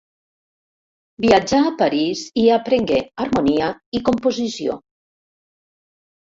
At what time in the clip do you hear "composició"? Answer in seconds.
4.09-4.81